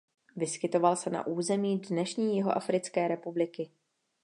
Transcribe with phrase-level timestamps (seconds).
[0.35, 3.71] Vyskytoval se na území dnešní Jihoafrické republiky.